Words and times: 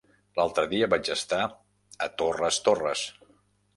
L'altre 0.37 0.63
dia 0.71 0.87
vaig 0.93 1.11
estar 1.17 1.41
a 2.07 2.11
Torres 2.23 2.59
Torres. 2.71 3.05